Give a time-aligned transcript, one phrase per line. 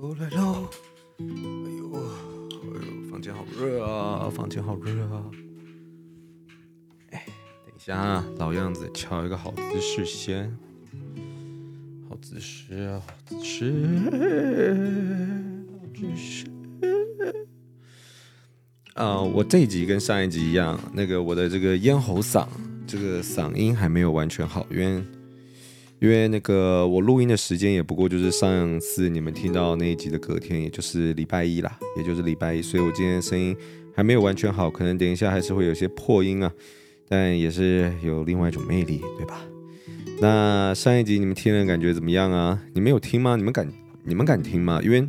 [0.00, 0.68] 喽来喽！
[1.18, 2.00] 哎呦哎
[2.86, 5.24] 呦，房间好热啊，房间好热啊！
[7.10, 7.26] 哎，
[7.66, 10.56] 等一下啊，老样子，敲一个好姿势先。
[12.08, 13.72] 好姿势啊，好姿势，
[15.92, 16.46] 姿势。
[18.94, 22.46] 啊，我这一集跟上一集一样，那个我的这个咽喉嗓，
[22.86, 25.02] 这个嗓音还没有完全好，因为。
[26.00, 33.56] 因为那个我录音的时间也不过就是上次你们听到那一集的隔天，也就是礼拜一啦，也就是礼拜一，所以我今天声音
[33.94, 36.52] 还没有完全好，可能等一下还是会有些破音啊，
[37.08, 39.40] 但也是有另外一种魅力，对吧？
[40.20, 42.60] 那上一集你们听了感觉怎么样啊？
[42.74, 43.34] 你们有听吗？
[43.34, 43.68] 你们敢
[44.04, 44.80] 你们敢听吗？
[44.84, 45.04] 因为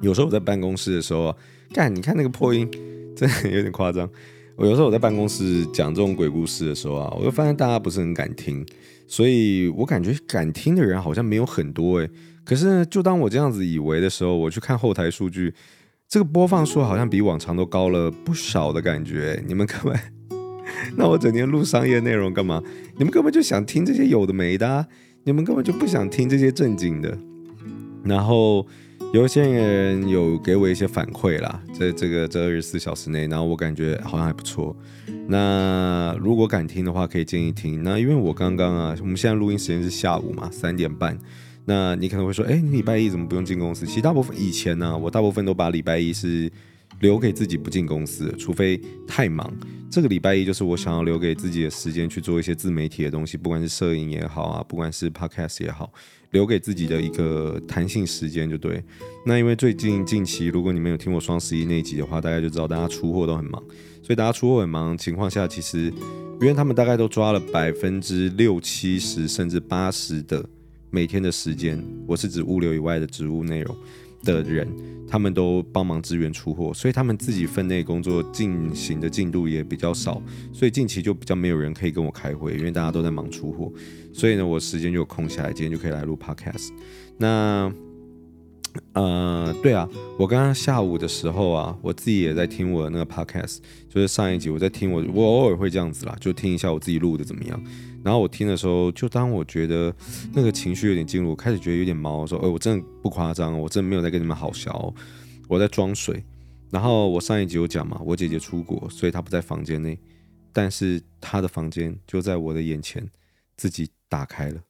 [0.00, 1.36] 有时候我在办公室的时候啊，
[1.72, 2.68] 干，你看那个破音，
[3.14, 4.10] 真的有点夸张。
[4.56, 8.66] 我有时候我在办公室讲这种鬼故事的时候啊，我就发现大家不是很敢听。
[9.12, 12.08] 所以我感觉敢听的人好像没有很多诶。
[12.46, 15.52] 可是，就当我这样子以为的时候，我去看后台数据，
[16.08, 19.44] 这个播放数好像比往常都高了不少的感觉。
[19.46, 20.00] 你们根本，
[20.96, 22.62] 那我整天录商业内容干嘛？
[22.96, 24.88] 你们根本就想听这些有的没的，
[25.24, 27.18] 你们根本就不想听这些正经的。
[28.02, 28.66] 然后。
[29.12, 34.74] 有些人有给我一些反馈啦，在这个这二十四小时内，然后我感觉好像还不错。
[35.28, 37.82] 那如果敢听的话，可以建议听。
[37.82, 41.18] 那因为我刚刚啊，我们现在录音时间是下午嘛，三点半。
[41.64, 43.86] 那你可能会说，哎，你礼拜一怎么不用进公司？
[43.86, 46.50] 其实大部分以前呢，我大部分都把礼拜一是
[47.00, 49.50] 留给自己不进公司，除非太忙。
[49.90, 55.92] 这个礼拜一就是我想要留给自己的时间去做一些自媒体的东西，不管是摄影也好啊，不管是 podcast 也好。
[56.32, 58.82] 留给自己的一个弹性时间就对。
[59.26, 63.62] 那因为最近近期，如果你们有听过双十一那一集的话，大家就知道大家出货都很忙，
[64.02, 65.92] 所以大家出货很忙情况下，其实
[66.40, 70.44] 因为他们大概都抓了百分之六七十甚至八十的
[70.90, 73.76] 每天的时间，我是指物流以外的职务内容
[74.24, 74.68] 的人，
[75.08, 80.20] 他们都帮忙支援出货，所以他们自己分内工作进行的进度也比较少，
[80.52, 83.72] 所以近期就比较没有人可以跟我开会，因为大家都在忙出货。
[84.12, 86.70] 所以呢，我时间就空下来，今天就可以来录 podcast。
[87.18, 87.72] 那，
[88.94, 89.88] 呃，对啊，
[90.18, 97.62] 我刚刚下午的时候啊，我自己也在听我的那个 podcast，就是上一集我在听我，我偶尔会这样子啦，就听一下我自己录的怎么样。
[98.02, 99.94] 然后我听的时候，就当我觉得
[100.32, 104.92] 那个情绪有点进入，开始觉得有点毛，说，哎，我真的不夸张，我真的没有在跟你们好笑，
[105.48, 106.24] 我在装水。
[106.70, 109.98] 然后我上一集有讲嘛，我姐姐出国，所以她不在房间内，
[110.52, 113.08] 但是她的房间就在我的眼前，
[113.56, 113.88] 自己。
[114.12, 114.60] 打开了，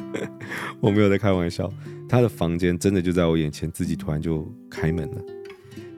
[0.80, 1.70] 我没有在开玩笑，
[2.08, 5.22] 他的房间真的就在我眼前，自己突然就开门了，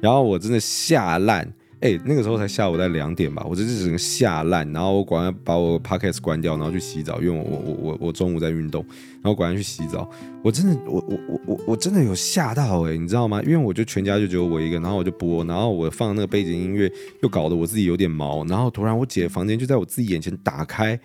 [0.01, 1.51] 然后我真的吓烂，
[1.81, 8.85] 哎，那个时候才下午在两点吧，我真是整个吓烂，然后我果然把我 podcast 关掉，然后去洗澡，因为我我我我中午在运动，
[9.23, 10.09] 然后果然去洗澡，
[10.43, 13.43] 我真的我我我我我真的有吓到哎，你知道吗？
[13.43, 16.91] 因为我就全家就只有我一个，然后我就播，然后我放那个背景音乐，
[17.23, 20.99] 又搞得我自己有点毛，然后突然我姐房间就在我自己眼前打开。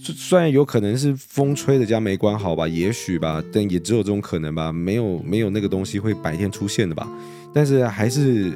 [0.00, 7.06] 虽然有可能是风吹的家没关好吧，也许吧，但也只有这种可能吧，没有没有那个东西会白天出现的吧，
[7.52, 8.52] 但是还是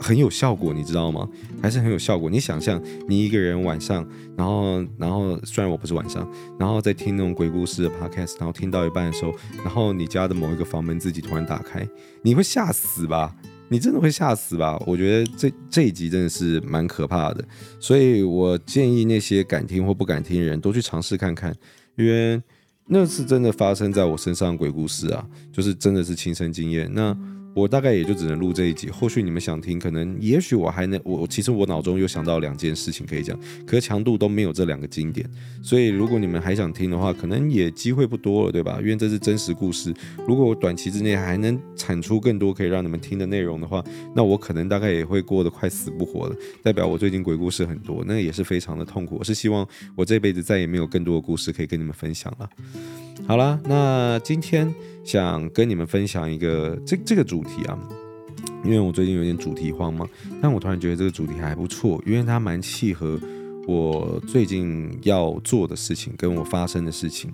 [0.00, 1.28] 很有效果，你知道吗？
[1.60, 2.30] 还是很有效果。
[2.30, 4.06] 你想象你一个人晚上，
[4.36, 6.26] 然后然后虽然我不是晚上，
[6.58, 9.34] 然后在听那种鬼故事的 podcast，然后听到一半的时候，
[9.64, 11.86] 然后你家的某一个房门自己突然打开，
[12.22, 13.34] 你会吓死吧？
[13.68, 14.76] 你真的会吓死吧？
[14.86, 17.44] 我觉得这这一集真的是蛮可怕的，
[17.78, 21.54] 所以我建议那些敢听或不敢听的人都去尝试看看，
[21.96, 22.42] 因为
[22.86, 26.90] 那是真的发生在我身上的鬼故事啊，就是真的是亲身经验。
[26.92, 27.16] 那。
[27.54, 35.28] 我大概也就只能录这一集，后续你们想听，可能也许我还能，我其实我脑中又想到两件事情可以讲，可是强度都没有这两个经典，
[35.60, 38.78] 所以如果你们还想听的话，可能也机会不多了，对吧？
[38.80, 39.92] 因为这是真实故事，
[40.26, 43.82] 如果我短期之内还能产出更多可以让你们听的内容的话，
[44.14, 49.16] 那我可能大概也会过得快死不活了，代表我最近鬼故事很多，那也是非常的痛苦。
[49.18, 49.66] 我是希望
[49.96, 52.48] 我这辈子再也没有更多的故事可以跟你们分享了。
[53.26, 54.74] 好了，那今天。
[55.04, 57.78] 想跟你们分享一个这这个主题啊，
[58.62, 60.06] 因为我最近有点主题慌嘛，
[60.42, 63.18] 但我突然觉得这个主题还不错，因为它蛮契合
[63.66, 67.32] 我最近要做的事情，跟我发生的事情。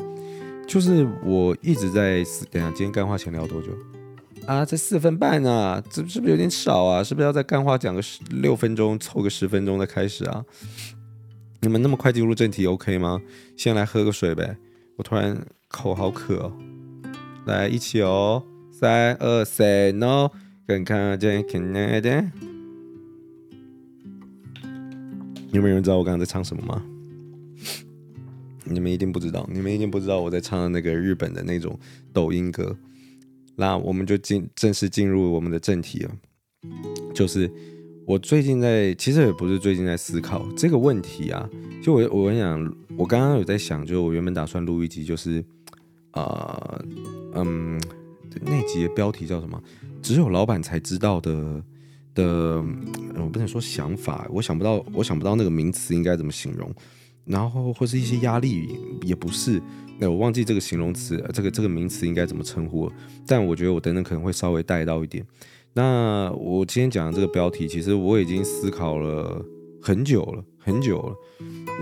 [0.68, 3.70] 就是我一直在，等下今天干话前聊多久
[4.46, 4.64] 啊？
[4.64, 7.02] 才四分半啊，这是不是有点少啊？
[7.02, 10.44] 是不是要在干话讲个十六分钟，凑个十分钟再开始啊？
[11.60, 13.20] 你们那么快进入正题 OK 吗？
[13.56, 14.56] 先来喝个水呗，
[14.96, 16.52] 我突然口好渴哦。
[17.46, 20.28] 来一起哦，三二三，no，
[20.68, 22.24] 看看这看那的。
[25.50, 26.82] 有没有人知道我刚刚在唱什么吗？
[28.64, 31.78] 你们一定不知道，你们一定不知道我在唱的那个日本的那种
[32.12, 32.76] 抖音歌。
[33.56, 36.10] 那我们就进正式进入我们的正题了，
[37.14, 37.50] 就是
[38.06, 41.48] 我最近在，其实也不是最近在思考这个问题啊。
[41.82, 45.44] 就我我跟你讲，我刚刚有在想，就我原本打算录一集，就是、
[46.14, 46.84] 呃，
[47.34, 47.80] 嗯，
[48.42, 49.60] 那集标题叫什么？
[50.02, 51.62] 只有老板才知道的
[52.14, 52.62] 的，
[53.16, 56.72] 我不能说想法，我想不到，我想不到那个名词应该怎么形容。
[57.24, 59.60] 然后或是一些压力，也不是。
[59.98, 62.92] 那我忘记这个形容词，这个这个名词应该怎么称呼了？
[63.26, 65.24] 但我觉得我等等可能会稍微带到一点。
[65.72, 69.42] 那我今天讲的这个标题，其实我已经思考了
[69.80, 71.14] 很久了，很久了。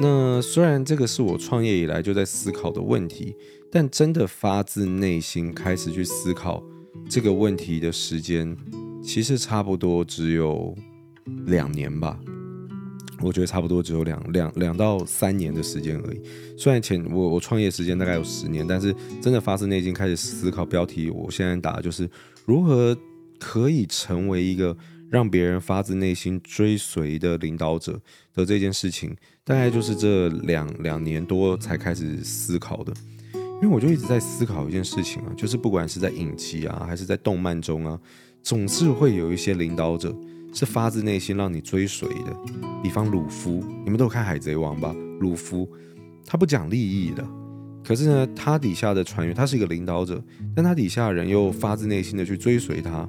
[0.01, 3.35] 那虽然这个是我创业以来就在思考的问题，
[3.75, 6.63] 但真的发自内心开始去思考
[7.09, 8.55] 这个问题的时间，
[9.03, 10.77] 其实差不多只有
[11.47, 12.21] 两年吧。
[13.23, 16.21] 我觉得差不多只有两两两到三年的时间而已。
[16.59, 22.07] 虽然前我我创业时间大概有十年，但是真的发自内心开始思考标题，我现在打的就是
[22.45, 22.95] 如何
[23.39, 24.77] 可以成为一个
[25.09, 27.99] 让别人发自内心追随的领导者
[28.35, 32.93] 的这件事情，大概就是这两两年多才开始思考的。
[33.63, 37.99] 因为我就一直在思考一件事情啊，就是不管是在影集啊，还是在动漫中啊，
[38.43, 40.15] 总是会有一些领导者。
[40.55, 42.37] 是发自内心让你追随的，
[42.83, 44.95] 比方鲁夫，你们都有看《海贼王》吧？
[45.19, 45.67] 鲁夫
[46.27, 47.27] 他不讲利益的，
[47.83, 50.23] 可是呢，他底下的船员，他是一个领导者，
[50.55, 53.09] 但他底下的人又发自内心的去追随他。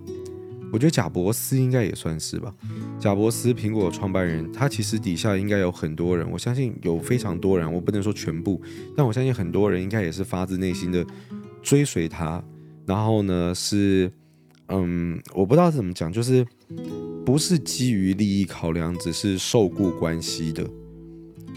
[0.73, 2.53] 我觉得贾伯斯应该也算是吧。
[2.99, 8.59] 贾伯斯，苹果创办人，他其实底下应该有很多人，我相信有非常多人，我不能说全部，
[8.97, 11.05] 但我相信很多人应该也是发自内心的
[11.61, 12.43] 追随他。
[12.85, 14.11] 然后呢，是。
[14.69, 16.43] 嗯，我不知道怎么讲，就是
[17.25, 20.65] 不是基于利益考量，只是受雇关系的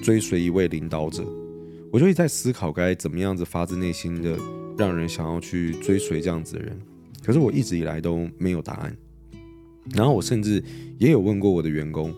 [0.02, 1.24] 追随一位领导者，
[1.92, 4.36] 我就一直在思考该怎么样子发自内心的
[4.76, 6.76] 让人想要去追随这样子的人。
[7.24, 8.94] 可是我一直以来都没有答案。
[9.94, 10.62] 然后我甚至
[10.98, 12.14] 也有问过我的员工，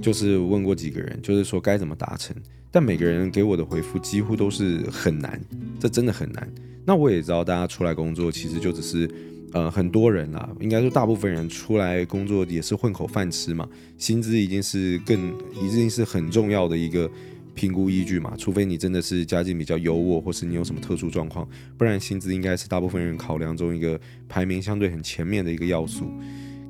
[0.00, 2.36] 就是问过几个人，就是说该怎么达成，
[2.70, 5.40] 但每个人给我的回复几乎都是很难，
[5.78, 6.48] 这真的很难。
[6.84, 9.10] 那我也知道大家出来工作其实就只是。
[9.52, 13.68] 呃，很多人啦，应该说大部分人出来工作也是混口饭吃嘛，
[13.98, 17.10] 薪资已经是更，已经是很重要的一个
[17.52, 26.04] 评估依据嘛，除非你真的是家境比较优渥，或是你有什么特殊状况，不然薪资应该是大部分人考量中一个排名相对很前面的一个要素。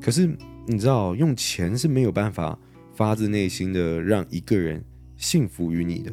[0.01, 0.29] 可是
[0.67, 2.59] 你知道，用钱是没有办法
[2.95, 4.85] 发自内心的让一个人
[5.17, 6.13] 信服于你的。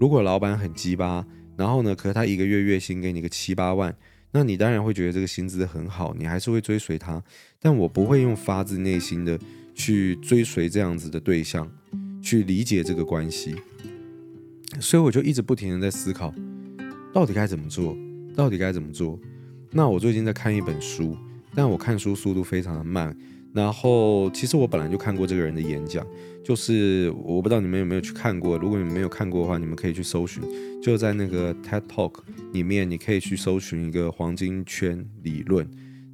[0.00, 3.94] 如果老板很鸡巴，然后呢，可是他一个月月薪给你个七八万。
[4.32, 7.22] 那你当然会觉得这个薪资很好，你还是会追随他。
[7.58, 9.38] 但我不会用发自内心的
[9.74, 11.70] 去追随这样子的对象，
[12.20, 13.54] 去理解这个关系。
[14.78, 16.34] 所以我就一直不停的在思考，
[17.14, 17.96] 到底该怎么做？
[18.34, 19.18] 到底该怎么做？
[19.70, 21.16] 那我最近在看一本书，
[21.56, 23.16] 但我看书速度非常的慢。
[23.52, 26.06] 然后，其实我本来就看过这个人的演讲，
[26.44, 28.58] 就是我不知道你们有没有去看过。
[28.58, 30.42] 如果你们没有看过的话，你们可以去搜寻，
[30.82, 32.12] 就在那个 TED Talk
[32.52, 35.66] 里面，你可以去搜寻一个黄金圈理论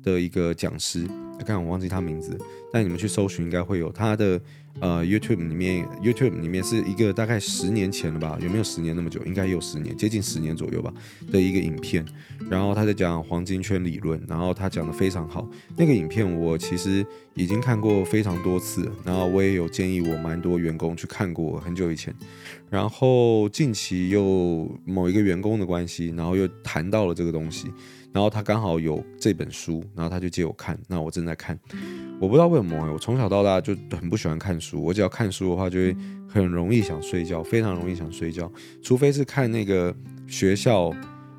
[0.05, 1.05] 的一个讲师。
[1.39, 2.39] 刚刚我忘记他名字，
[2.73, 4.41] 但你们去搜寻应该会有他的。
[4.81, 8.39] 呃，YouTube 里面，YouTube 里面是一个大概十年前了吧？
[8.43, 9.23] 有没有十年那么久？
[9.25, 10.93] 应该有十年，接近十年左右吧
[11.31, 12.05] 的一个影片。
[12.51, 15.49] 然后他在讲黄金圈理论，然后他讲得非常好。
[15.77, 22.13] 那个影片我其实已经看过非常多次，然后我也有建议我蛮多员工去看过，很久以前。
[22.69, 27.69] 然后近期又某一个员工的关系，然后又谈到了这个东西。
[28.13, 30.79] 然后他刚好有这本书，然后他就借我看。
[30.87, 31.59] 那我正在看，
[32.21, 34.83] 我不知道为什么，我从小到大就很不喜欢看书。
[34.83, 35.97] 我只要看书的话，就会
[36.29, 38.51] 很容易想睡觉，非常容易想睡觉。
[38.83, 39.95] 除非是看那个
[40.27, 40.93] 学校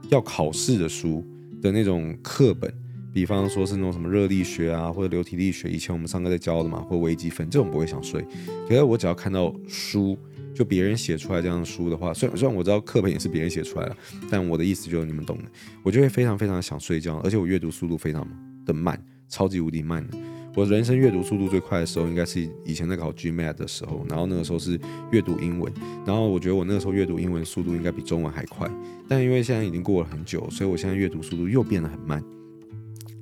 [0.09, 1.23] 要考试的书
[1.61, 2.73] 的那种课本，
[3.13, 8.25] 比方说是那种什么热力学啊，或者流体力学，以前我们上课在教的嘛，或微积分这种不会想睡。
[8.67, 10.17] 可是我只要看到书。
[10.53, 13.98] 就别人写出来这样的书的话，虽然虽然我知道课本也是别人写出来的，
[14.29, 15.43] 但我的意思就是你们懂的。
[15.83, 18.27] 我就会非常非常想睡觉，而且我阅读速度非常
[18.65, 20.17] 的慢，超级无敌慢的。
[20.55, 24.79] 我人生阅读速度最快的时候，应该是以前在考 GMAT 的时候，然后那个时候是
[25.12, 25.74] 阅读英文，
[26.05, 28.69] 然后我觉得我那个时候阅读英文速度应该比中文还快，
[29.07, 32.24] 但因为现在已经过了很久，所以我现在阅读速度又变得很慢。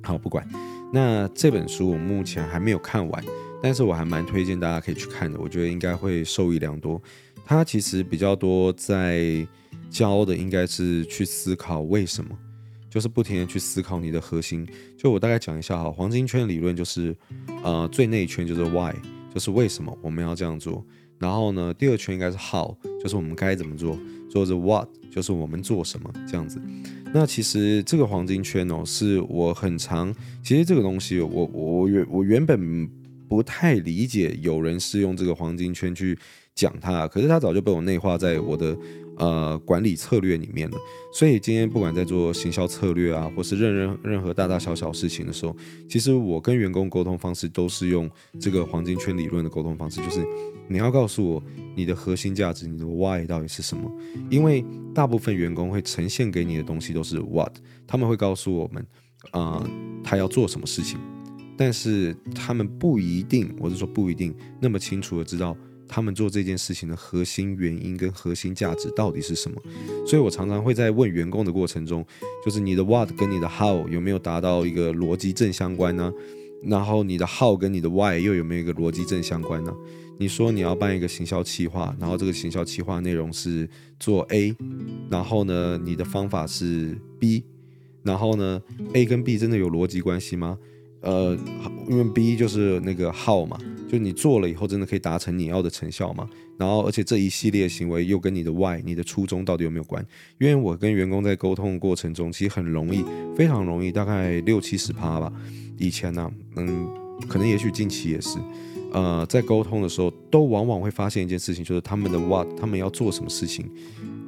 [0.02, 0.46] 好，不管。
[0.92, 3.24] 那这本书我目前还没有看完。
[3.62, 7.00] 但是我还蛮推荐大家可以去看的，我觉得应该会受益良多。
[7.46, 9.46] 它其实比较多在
[9.88, 12.36] 教的应该是去思考为什么，
[12.90, 14.66] 就是不停的去思考你的核心。
[14.98, 17.16] 就我大概讲一下哈，黄金圈理论就是，
[17.62, 18.92] 呃，最内圈就是 why，
[19.32, 20.84] 就是为什么我们要这样做。
[21.18, 23.96] 然后呢，第二圈应该是 how，就是我们该怎么做，
[24.28, 26.60] 做着 what，就是我们做什么这样子。
[27.14, 32.90] 那其实这个黄金圈哦，是我很常，其实这个东西我我原我原本
[33.32, 36.18] 不太理解，有人是用这个黄金圈去
[36.54, 38.76] 讲它，可是它早就被我内化在我的。
[39.18, 40.76] 呃，管理策略里面了，
[41.12, 45.54] 所以今天不管在做行销策略啊，或是任任任何大大小小事情的时候，
[45.86, 48.10] 其实我跟员工沟通方式都是用
[48.40, 50.26] 这个黄金圈理论的沟通方式，就是
[50.66, 51.42] 你要告诉我
[51.76, 53.88] 你的核心价值，你的 why 到底是什么？
[54.30, 57.54] 因为大部分员工会呈现给你的东西都是 what，
[57.86, 58.84] 他们会告诉我们，
[59.32, 59.70] 呃，
[60.02, 60.98] 他要做什么事情，
[61.56, 65.56] 但是他们不一定，我是说不一定那么清楚的知道。
[65.94, 69.60] 他们做这件事情的核心原因跟核心价值到底是什么？
[70.06, 72.02] 所以我常常会在问员工的过程中，
[72.42, 76.10] 就是你的 what 跟你的 how 有没有达到一个逻辑正相关呢？
[76.62, 79.74] 然后你的 how 跟你的 why 又有没有一个逻辑正相关呢？
[80.18, 83.68] 你说你要办一个行销企划，然后这个行销企划内容是
[84.00, 84.56] 做 A，
[85.10, 87.44] 然后呢，你的方法是 B，
[88.02, 88.62] 然后呢
[88.94, 90.56] ，A 跟 B 真的有逻辑关系吗？
[91.02, 91.36] 呃，
[91.88, 93.58] 因为 B 就是那个 how 嘛。
[93.90, 96.26] 就你做了以后，真的可以达成你要的成效吗？
[96.56, 100.02] 然后，而且这一系列行为又跟你的 why、你的初衷到底有没有关？
[100.38, 103.04] 因为我跟员工在沟通的过程中，其实很容易，
[103.36, 105.30] 非常容易，大概六七十趴吧。
[105.76, 106.88] 以前呢、嗯，
[107.28, 108.38] 可能也许近期也是，
[108.94, 113.70] 呃，在沟通的时候，都往往会发现一件事情，就是他们的 what，他们要做什么事情，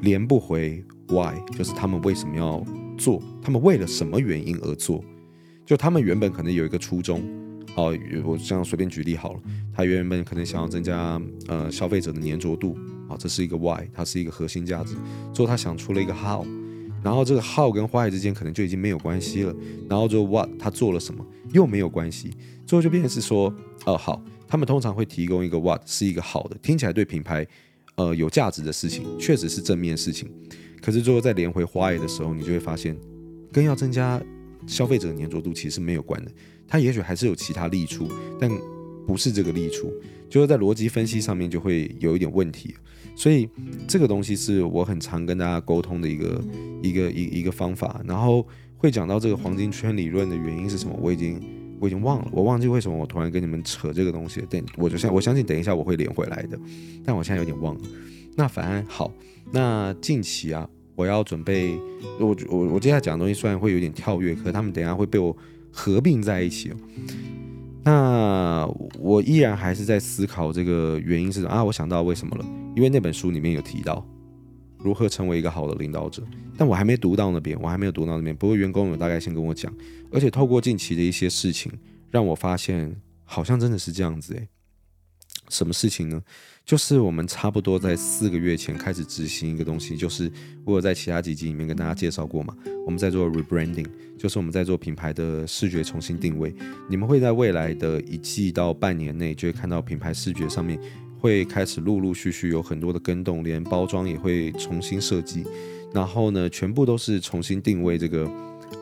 [0.03, 2.63] 连不回 why，就是他们为什么要
[2.99, 5.03] 做，他们为了什么原因而做，
[5.65, 7.23] 就他们原本可能有一个初衷。
[7.77, 7.93] 哦，
[8.25, 9.41] 我这样随便举例好了。
[9.73, 12.79] 他原本可能想要增加呃消费者的粘着度，
[13.09, 14.95] 好，这是一个 why，它是一个核心价值。
[15.33, 16.47] 最后他想出了一个 how，
[17.03, 19.53] 然后这个 how 跟 why 之间可能就已经没有关系了。
[19.89, 22.31] 然后就 what 他做了什么又没有关系，
[22.65, 23.53] 最后就变成是说，
[23.87, 27.45] 呃，好，他们通常会提供一个 what 是一个好的，听起来对品牌
[27.97, 30.31] 呃有价值的事情，确实是正面事情。
[30.81, 32.97] 可是最后再连回 why 的时候，你就会发现，
[33.53, 34.23] 更要增加
[34.67, 36.31] 消费者的粘着度其实是没有关的。
[36.67, 38.09] 它也许还是有其他利处，
[38.41, 38.51] 但
[39.07, 39.93] 不是这个利处，
[40.29, 42.75] 就是在逻辑分析上面就会有一点问题。
[43.17, 43.49] 所以
[43.87, 46.43] 这个东西是我很常跟大家沟通的一个
[46.83, 48.03] 一个一一个方法。
[48.07, 51.41] 然后会讲到这个黄金圈理论的原因是什么，我已经
[51.79, 54.41] 我已经忘了，我忘记为什么我突然跟你们扯这个东西。
[54.49, 56.59] 等我就相我相信等一下我会连回来的，
[57.05, 57.81] 但我现在有点忘了。
[58.35, 59.13] 那反正好，
[59.53, 61.79] 那近期啊，我要准备
[62.19, 65.37] 我我我接下来讲的东西虽然会有点跳跃，可他们等下会被我。
[65.77, 66.73] 合并在一起，
[67.83, 68.65] 那
[68.97, 71.65] 我依然还是在思考这个原因是什么啊？
[71.65, 72.47] 我想到为什么了，
[72.77, 74.07] 因为那本书里面有提到
[74.79, 76.23] 如何成为一个好的领导者，
[76.57, 78.37] 但我还没读到那边，我还没有读到那边。
[78.37, 79.75] 不过员工有大概先跟我讲，
[80.13, 81.73] 而且透过近期的一些事情，
[82.09, 84.47] 让我发现好像真的是这样子诶。
[85.49, 86.23] 什么事情呢？
[86.65, 90.33] 就是我们差不多在四个月前开始执行一个东西，就是
[90.65, 92.57] 我有在其他几集里面跟大家介绍过嘛。
[92.87, 96.55] 我们在做 rebranding，就是我们在做品牌的视觉重新定位。
[96.89, 100.81] 你们会在未来的一季到半年内，就会看到品牌视觉上面
[101.19, 105.45] 会开始陆陆续续有很多的更动，连包装也会重新设计。
[105.93, 108.27] 然后呢，全部都是重新定位这个。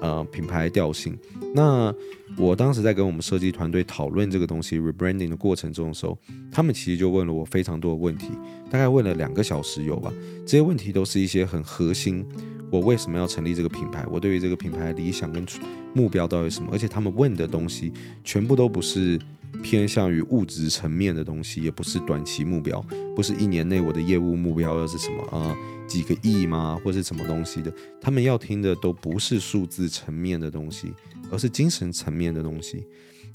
[0.00, 1.16] 呃，品牌调性。
[1.54, 1.94] 那
[2.38, 6.16] 我当时在跟我们设计团队讨论这个东西 rebranding 的过程中的时候，
[6.50, 8.30] 他们其实就问了我非常多的问题，
[8.72, 10.10] 大概问了两个小时有吧。
[10.46, 12.24] 这些问题都是一些很核心，
[12.70, 14.06] 我为什么要成立这个品牌？
[14.10, 15.44] 我对于这个品牌理想跟
[15.92, 16.70] 目标到底什么？
[16.72, 17.92] 而且他们问的东西
[18.24, 19.20] 全部都不是
[19.62, 22.82] 偏向于物质层面的东西，也不是短期目标，
[23.14, 25.50] 不是一年内我的业务目标要是什么啊？
[25.50, 27.70] 呃几个亿吗，或是什么东西的？
[28.00, 30.90] 他们要听的都不是数字层面的东西，
[31.30, 32.86] 而是精神层面的东西。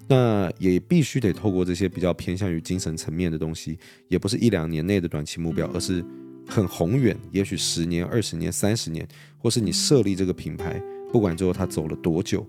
[0.07, 6.03] 那也必须得透过这些比较偏向于精神层面的东西，也不是一两年内的短期目标，而是
[6.47, 9.05] 很宏远，也许十年、二十年、三十年，
[9.37, 12.47] 或是你设立这个品牌，不管最后它走了多久，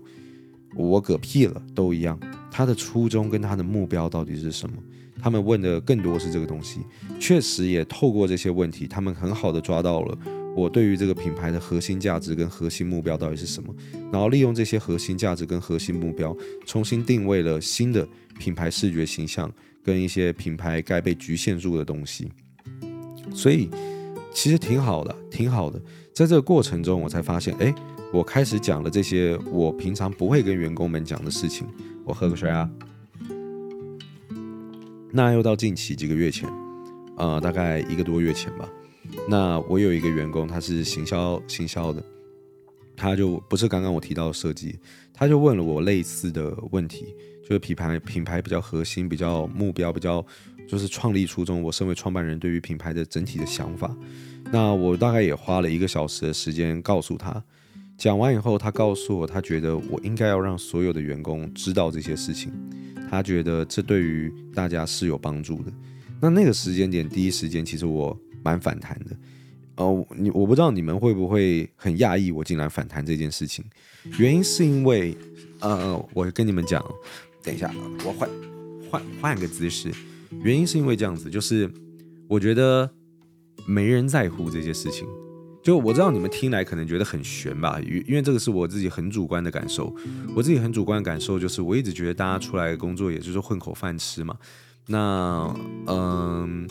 [0.75, 2.17] 我嗝屁了都一样。
[2.51, 4.75] 他的初衷跟他的目标到底是什么？
[5.21, 6.79] 他们问的更多是这个东西，
[7.19, 10.17] 确实也透过这些问题，他们很好的抓到了
[10.55, 13.73] 我对于这个品牌的核心价值跟核心目标到底是什么，
[14.11, 19.49] 然后利用这些核心价值跟核心目标，重新定位了新的品牌视觉形象
[19.83, 22.29] 跟一些品牌该被局限住的东西，
[23.33, 23.69] 所以
[24.33, 25.81] 其实挺好的，挺好的。
[26.13, 27.73] 在这个过程中，我才发现，哎，
[28.11, 31.65] 我开始讲了这些我平常不会跟员工们讲的事情。
[32.03, 32.69] 我喝个水啊。
[35.11, 36.49] 那又到近期几个月前，
[37.17, 38.67] 呃，大概一个多月前吧。
[39.27, 42.03] 那我有一个员工，他是行销行销的，
[42.95, 44.77] 他就不是刚刚我提到的设计，
[45.13, 47.13] 他就问了我类似的问题，
[47.43, 50.25] 就是品牌品牌比较核心、比较目标、比较
[50.67, 53.95] 就是创立初衷，我身为创办人对于品牌的整体的想法。
[54.51, 57.43] 那我大概也花了一个小时的时间告诉他。
[57.97, 62.49] 讲完以后，他告诉我，他觉得我应该要让所有的员工知道这些事情。
[63.09, 65.73] 他觉得这对于大家是有帮助的。
[66.21, 69.15] 那那个时间点，第一时间，其实我蛮反弹的。
[69.75, 73.63] 哦，你我不知道你们会不会很讶异我竟然反弹这件事情。
[74.17, 75.17] 原因是因为，
[75.61, 76.83] 呃，我跟你们讲，
[77.43, 77.73] 等一下，
[78.05, 78.29] 我换
[78.89, 79.89] 换换个姿势。
[80.43, 81.71] 原因是因为这样子，就是
[82.27, 82.89] 我觉得
[83.65, 85.07] 没人在乎这些事情。
[85.61, 89.93] 就我知道你们听来可能觉得很悬吧，因因为这个是我自己很主观的感受。
[90.35, 94.35] 我自己很主观的感受就是，我一直觉得大家出来工作也就是混口饭吃嘛。
[94.87, 95.53] 那
[95.87, 96.67] 嗯，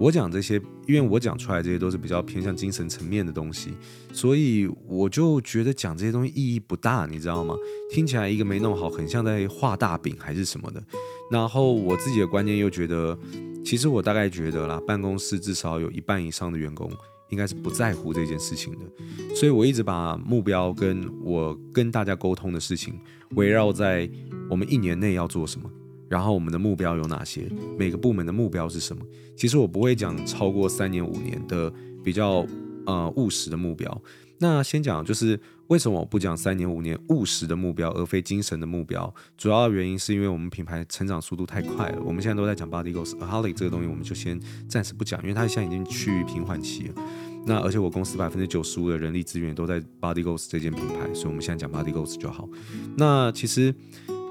[0.00, 3.74] 我讲这些，因为我讲出来这些都是比较偏向精神层面的东西，
[4.14, 7.54] 所以我就觉得讲这些东西意义不大，你知道吗？
[7.90, 10.82] 听起来一个没弄好，很像在画大饼还是什么的。
[11.30, 13.16] 然后我自己的观念又觉得，
[13.62, 16.90] 其实我大概觉得啦，办公室至少有一半以上的员工。
[17.28, 22.98] 应该是不在乎这件事情的，所以我一直把目标跟我跟大家沟通的事情
[23.36, 24.10] 围绕在
[24.48, 25.70] 我们一年内要做什么，
[26.10, 27.48] 然后我们的目标有哪些，
[27.78, 29.00] 每个部门的目标是什么。
[29.36, 32.44] 其实我不会讲超过三年五年的比较
[32.84, 34.02] 呃务实的目标。
[34.38, 35.38] 那先讲就是
[35.68, 39.14] 为什么我不讲三年五年务实的目标，而非精神的目标？
[39.38, 42.02] 主要原因是因为我们品牌成长速度太快了。
[42.04, 46.90] 我们现在都在讲 Body Goals，Aholic 这个东西我们就先暂时不讲，因为它现在已经趋于平缓期。
[47.46, 52.48] 那而且我公司百分之九十五的人力资源都在 Body Goals 这件品牌，所以我们现在讲 Body Goals 就好。
[52.96, 53.74] 那其实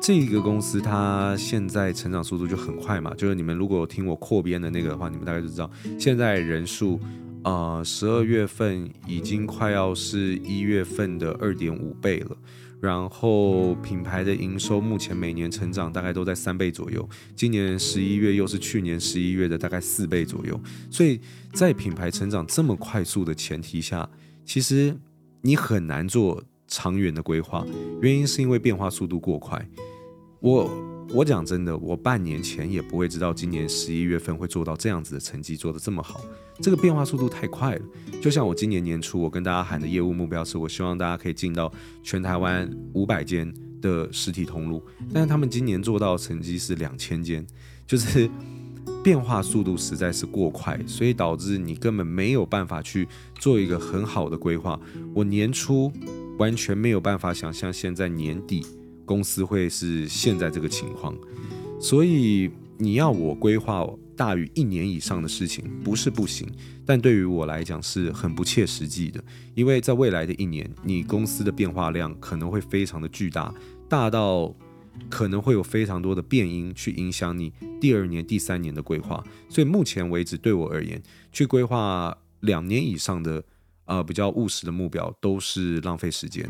[0.01, 6.99] 这个公司它现在成长速度就很快嘛，就是你们如果听我扩编的那个的话，你们大概就知道现在人数。
[7.41, 12.37] 呃，十二月份已经快要是一月份的二点五倍了，
[12.81, 20.59] 然后品牌的营收目前每年成长大概都在三倍左右，今年十一月又是去年十一月的大概四倍左右，
[20.91, 21.21] 所以
[21.53, 24.07] 在品牌成长这么快速的前提下，
[24.43, 24.93] 其实
[25.41, 27.65] 你很难做长远的规划，
[28.01, 29.65] 原因是因为变化速度过快，
[30.39, 30.69] 我。
[31.11, 36.21] 我讲真的，我半年前也不会知道今年十一月份会做到这样子的成绩，做得这么好。
[36.61, 37.81] 这个变化速度太快了。
[38.21, 47.43] 就像我今年年初，我跟大家喊的业务目标是，我希望大家可以进到全台湾五百间的实体通路，但是他们今年做到的成绩是两千间，
[47.87, 48.29] 就是
[49.03, 53.07] 变化速度实在是过快，所以导致你根本没有办法去
[53.39, 54.79] 做一个很好的规划。
[55.15, 55.91] 我年初
[56.37, 58.63] 完全没有办法想象现在年底。
[59.09, 61.17] 公司会是现在这个情况，
[61.81, 63.83] 所以你要我规划
[64.15, 66.47] 大于一年以上的事情，不是不行，
[66.85, 69.19] 但对于我来讲是很不切实际的，
[69.55, 73.51] 因为在未来的一年，你公司的变化量可能会非常的巨大，
[73.87, 74.55] 大到
[75.09, 83.43] 可能会有非常多的变因去影响你第二年、第三年的规划，所以目前为止，对我而言，去规划两年以上的
[83.85, 86.47] 呃比较务实的目标，都是浪费时间。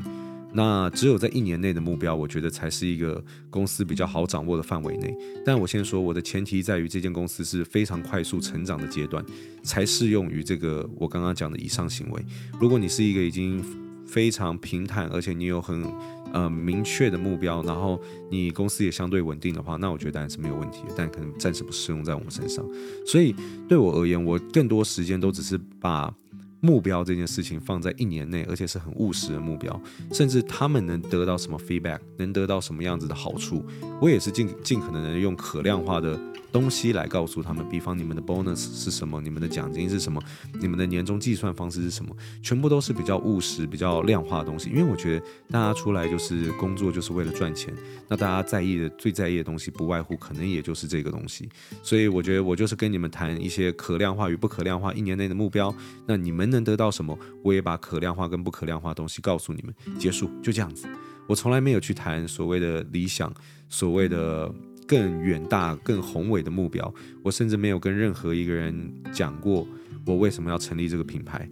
[0.51, 5.15] 那只有在一年内的目标，我觉得才是一个公司比较好掌握的范围内。
[5.45, 9.23] 但我先说，我的前提在于这间公司是非常快速成长的阶段，
[9.61, 12.25] 才适用于这个我刚刚讲的以上行为。
[12.59, 13.63] 如果你是一个已经
[14.07, 15.85] 非常平坦，而且你有很
[16.33, 20.79] 呃明确的目标，然后你公司也相对稳定的话，那我觉得当然是没有问题。
[20.97, 22.65] 但可能暂时不适用在我们身上。
[23.05, 23.35] 所以
[23.67, 26.11] 对我而言，我更多时间都只是把。
[26.61, 33.63] 目标这件事情放在一年内，而且是很务实的目标，甚至他们能得到什么 feedback，能得到什么样子的好处，
[34.01, 36.19] 我也是尽尽可能的用可量化的
[36.51, 37.63] 东西来告诉他们。
[37.69, 40.21] 比方你们的 bonus 是什么，你们的奖金是什么，
[40.59, 44.69] 你们的年终计算方式是什么，全部都是比较务实、比较量化的东西。
[44.69, 47.73] 因为我觉得大家出来就是工作，就是为了赚钱，
[48.09, 51.47] 那大家在意的、最在意的东西，不外乎可能也就是这个东西。
[51.81, 55.73] 所以我觉得我就是跟你们谈一些可量化与不可量化一年内的目标，
[56.05, 56.49] 那你们。
[56.49, 59.99] 能得到什么，我也把可量化跟不可量化的东西告诉你们。
[59.99, 60.87] 结束，就这样子。
[61.27, 63.31] 我从来没有去谈所谓的理想，
[63.69, 64.51] 所谓的
[64.89, 66.91] 更远大、更宏伟的目标。
[67.21, 69.67] 我甚至没有跟任何一个人讲过
[70.03, 71.47] 我为什么要成立这个品牌，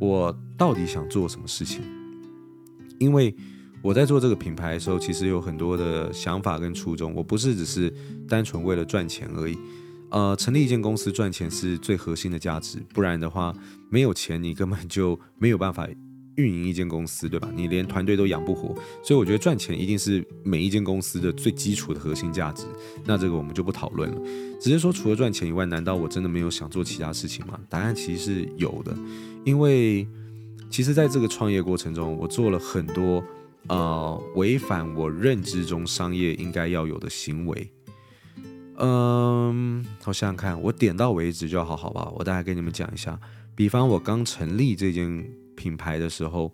[0.00, 1.84] 我到底想做什么事情。
[2.98, 3.32] 因为
[3.82, 7.14] 我在做这个品牌的时候，其实有很多的想法跟初衷。
[7.14, 7.92] 我不是只是
[8.28, 9.56] 单纯为了赚钱而已。
[10.10, 13.54] 呃，成立一间公司赚钱是最核心的价值，不然的话，
[13.90, 15.86] 没有钱你根本就没有办法
[16.36, 17.50] 运营一间公司，对吧？
[17.54, 22.64] 你连团队都养不活，所以我觉得赚钱一定是每一间公司的最基础的核心价值。
[23.04, 24.20] 那这个我们就不讨论了，
[24.60, 27.58] 直接说除了赚钱以外，难道我真的没有想做其他事情吗？
[27.68, 28.96] 答案其实是有的，
[29.44, 30.06] 因为
[30.70, 33.22] 其实在这个创业过程中，我做了很多
[33.68, 37.70] 呃违反我认知中商业应该要有的行为。
[38.78, 42.12] 嗯，我想想看，我点到为止就好，好吧？
[42.14, 43.18] 我大概跟你们讲一下，
[43.54, 46.52] 比方我刚成立这间品牌的时候。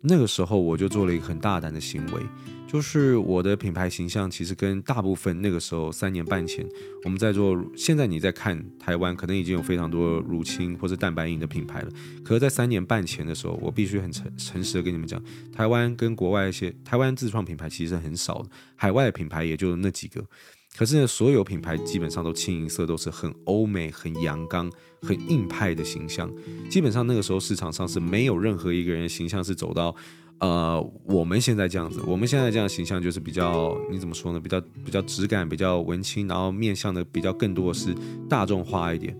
[0.00, 2.22] 那个时候我就做了一个很大胆的行为，
[2.68, 6.64] 就是我的品牌形象其实跟大部分那个时候三年半前
[7.02, 11.90] 我们在做，现在你在看台湾可能已经有非常多乳清或者蛋白饮的品牌了，
[12.24, 15.20] 可是，在三年半前的时候，我必须很诚诚实的跟你们讲，
[15.52, 20.24] 台湾跟国外一些台湾自创品牌其实很少的，海外的品牌也就那几个。
[20.78, 24.70] 可是呢，所有品牌基本上都清一色都是很欧美、很阳刚、
[25.02, 26.30] 很硬派的形象。
[26.70, 29.92] 基本上那个时候市场上是没有任何一个人形象是走到，
[30.38, 32.00] 呃，我们现在这样子。
[32.06, 34.38] 我们现在这样形象就是比较，你怎么说呢？
[34.38, 37.92] 比较比较质感，比较文青，然后面向的比较更多的是
[38.28, 39.18] 大众化一点。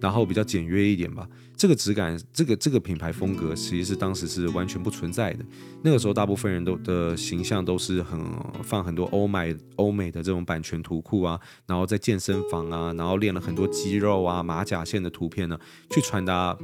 [0.00, 5.44] 然后比较简约一点吧，这个质感，这个这个品牌风格，其实是当时是完全不存在的。
[5.82, 8.20] 那个时候，大部分人都的形象都是很
[8.62, 15.58] 放很多欧美欧美的这种版权图库啊，然后在健身房啊，然后练了很多肌肉啊、马甲线的图片呢，
[15.90, 16.56] 去传达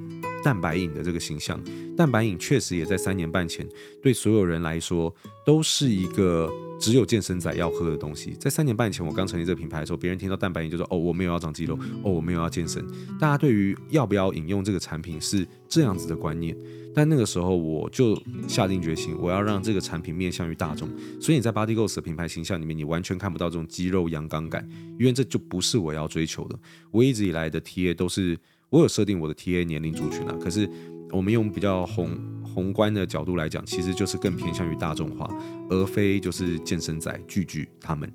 [0.42, 1.61] 蛋白饮的这个形象。
[1.96, 3.66] 蛋白饮确实也在三年半前，
[4.03, 5.14] 对所有人来说
[5.46, 6.50] 都是一个。
[6.81, 12.83] 只有健身仔要喝的东西，在三年半前我刚成立这个品牌的时候，别人听到蛋白饮就说：“哦，我没有要长肌肉，哦，我没有要健身。”
[13.21, 16.57] 大家对于要不要饮用这个产品是这样子的观念。
[16.93, 20.88] 但那个时候我就下定决心，我要让这个产品面向于大众。
[21.21, 24.66] 所以你在 Body Ghost 的品牌形象里面，你完全看不到这种肌肉阳刚感，
[24.99, 26.59] 因为这就不是我要追求的。
[26.90, 28.37] 我一直以来的 TA 都是
[28.71, 30.69] 我有设定我的 TA 年龄族群啊，可是。
[31.12, 32.16] 我们用比较红
[32.55, 35.29] 宏观的角度来讲，其实就是更偏向于大众化，
[35.69, 38.13] 而非就是健身仔聚聚他们。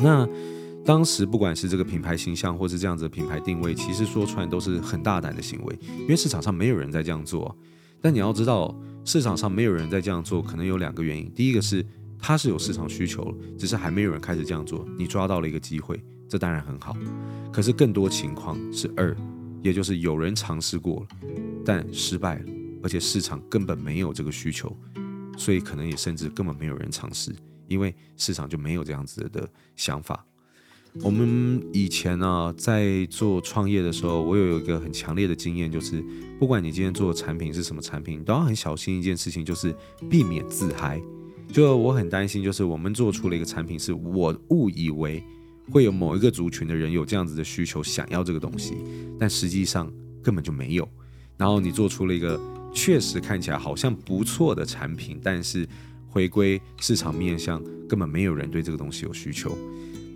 [0.00, 0.28] 那
[0.84, 7.54] 当时不管是这个品牌形象，或是这样子的品牌定位，其实说出来都是很大胆的行为，因为市场上没有人在这样做。
[8.00, 11.84] 但你要知道，市场上没有人在这样做，可能有两个原因：第一个是
[12.18, 16.96] 它是有市场需求，只是还没有人开始这样做，你抓到了一个机会，这当然很好。
[17.52, 19.16] 可是更多情况是二。
[19.60, 21.06] 也就是有人尝试过了，
[21.64, 22.44] 但失败了，
[22.88, 24.74] 而且市场根本没有这个需求，
[25.36, 27.30] 所以可能也甚至根本没有人尝试，
[27.66, 29.46] 因为市场就没有这样子的
[29.76, 30.24] 想法。
[31.02, 36.02] 我们以前呢、在做创业的时候，我有一个很强烈的经验，就是
[36.38, 39.76] 不管你今天做的产品是什么产品，你都要很小心一件事情，就是
[40.08, 40.98] 避免自嗨。
[41.52, 45.22] 就我很担心，就是我们做出了一个产品，是我误以为。
[45.70, 48.78] 会有某一个族群的人有这样子的需求，想要这个东西，
[49.20, 50.88] 但实际上根本就没有。
[51.36, 52.40] 然后你做出了一个
[52.72, 55.68] 确实看起来好像不错的产品，但是
[56.08, 59.56] 回归市场面向，根本没有人对这个东西有需求。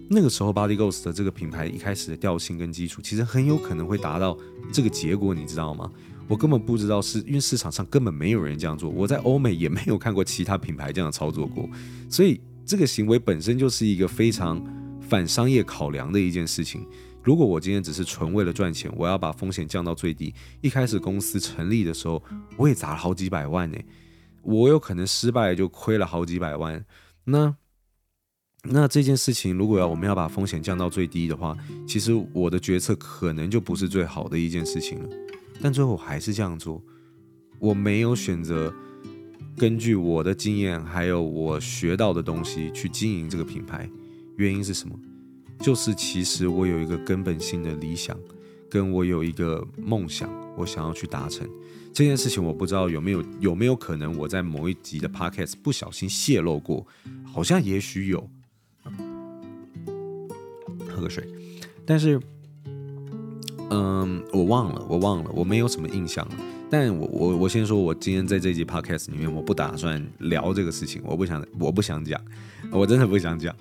[0.09, 4.37] 那个时候，Body Ghost 的这个品牌一开始的调性跟基础，其实很有可能会达到
[4.73, 5.91] 这个结果，你知道吗？
[6.29, 11.69] 我根本不知道是，是因为市场上根本没有人这样做，我在欧美也没有看过其他品牌这样操作过，
[12.09, 14.63] 所以这个行为本身就是一个非常。
[15.09, 16.87] 反商业考量的一件事情。
[17.23, 20.35] 如果我今天只是纯为了赚钱，我要把风险降到最低。
[20.61, 22.23] 一开始公司成立的时候，
[22.57, 23.79] 我也砸了好几百万呢。
[24.43, 26.85] 我有可能失败就亏了好几百万。
[27.25, 27.55] 那
[28.65, 31.57] 那这件事情，如果要我们要把风险降到最低的话，
[31.87, 35.09] 其实我的决策可能就不是最好的一件事情了。
[35.61, 36.83] 但最后还是这样做，
[37.61, 38.75] 我没有选择
[39.57, 43.89] 根据我的经验还有我学到的东西去经营这个品牌。
[44.37, 44.99] 原因是什么？
[45.63, 48.19] 就是其实我有一个根本性的理想，
[48.69, 51.49] 跟我有一个梦想，我想要去达成
[51.93, 52.43] 这件事情。
[52.43, 56.85] 我不知道有没有有没有可能我在某一集的 podcast 不小心泄露过，
[57.25, 58.29] 好像也许有。
[60.89, 61.27] 喝个水，
[61.87, 62.21] 但是，
[63.71, 66.35] 嗯，我忘了，我忘了，我没有什么印象了。
[66.69, 72.21] 但我我我先说，我今天在这集 podcast 里面，我不打算聊这个事情，我不想，我不想讲，
[72.71, 73.55] 我真的不想讲。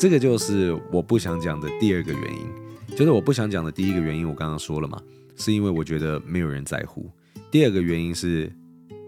[0.00, 4.98] 这个就是我不想讲的第二个原因，就是我不想讲的第一个原因，我刚刚说了嘛，
[5.36, 7.10] 是因为我觉得没有人在乎。
[7.50, 8.50] 第二个原因是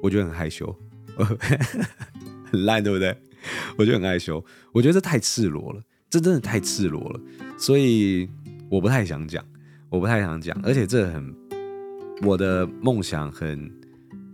[0.03, 0.77] 我觉得很害羞，
[1.17, 3.17] 很烂，对不对？
[3.79, 7.21] 我觉得很害羞，我觉得这太赤裸了，这真的太赤裸了，
[7.57, 8.29] 所以
[8.69, 9.43] 我不太想讲，
[9.89, 11.35] 我不太想讲，而且这很
[12.21, 13.73] 我的梦想很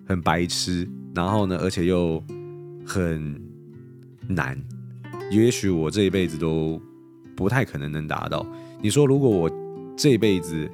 [0.08, 2.20] 很白痴，然后呢，而且又
[2.84, 3.40] 很
[4.26, 4.60] 难。
[5.30, 6.80] 也许我这一辈子都
[7.36, 8.46] 不太可能能达到。
[8.80, 9.50] 你说，如果我
[9.96, 10.70] 这一辈子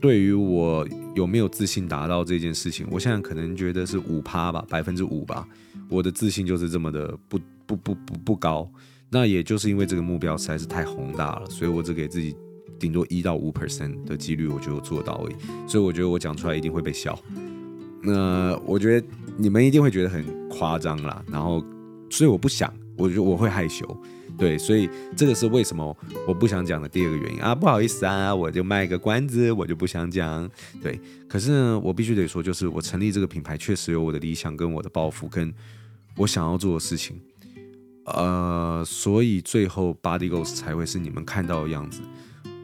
[0.00, 5.46] 对于我有没有自信达到这件事情，我现在可能觉得是五趴吧，百分之五吧。
[5.88, 8.70] 我的自信就是这么的不不不不不高。
[9.10, 12.34] 那也就是因为这个目标实在是太宏大了，所以我只给自己
[12.78, 15.34] 顶多一到五 percent 的几率，我觉得做到而已。
[15.66, 17.18] 所以我觉得我讲出来一定会被笑。
[18.02, 19.06] 那我觉得
[19.36, 21.22] 你们一定会觉得很夸张啦。
[21.28, 21.62] 然后，
[22.08, 22.72] 所以我不想。
[23.00, 23.84] 我觉得我会害羞，
[24.36, 25.96] 对，所以这个是为什么
[26.28, 30.48] 我不想讲的第二个原因啊，不好意思啊，我就卖个关子，我就不想讲。
[30.82, 35.52] 对，可是呢，我必须得说，就是我成立这个品牌确实有我的理想跟我的抱负，跟
[36.16, 37.18] 我想要做的事情。
[38.04, 42.02] 呃，所以最后 Body Ghost 才会是你们看到的样子，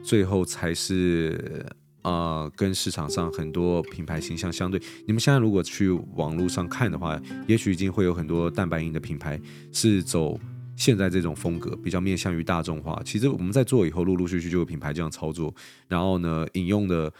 [0.03, 1.65] 最后才是。
[2.07, 9.41] 啊，跟市场上很多品牌形象相对，你们现在如果去网络上看的话，也许已经会有很多蛋白银的品牌
[9.73, 10.39] 是走
[10.77, 13.03] 现在这种风格，比较面向于大众化。
[13.05, 15.53] 其实我们在做以后，陆陆续续就有品牌这样操作，
[15.89, 17.13] 然后呢，引用的。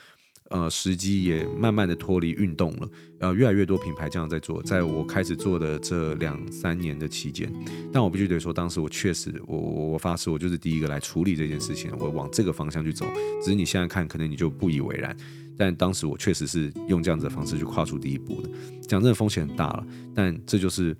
[0.51, 7.53] 呃，时机也慢慢的脱离运动了，呃，越来越多品牌这样在做，在我开始做的这两三年的期间，
[7.93, 13.05] 但我必须得说，当时我确实，我我我发誓，我就是第一个来处理这件事情，我往这个方向去走。
[13.43, 15.17] 只是你现在看，可能你就不以为然，
[15.59, 18.49] 但当时我确实是用这样子的方式去跨出第一步的。
[18.83, 20.97] 讲真的，风险很大了，但这就是